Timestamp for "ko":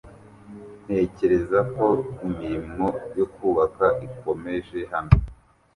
1.75-1.87